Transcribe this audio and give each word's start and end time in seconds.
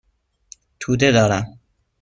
توده 0.79 1.11
دارم. 1.11 1.59